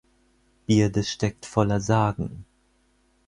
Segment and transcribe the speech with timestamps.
[0.65, 2.45] Bierde steckt voller Sagen.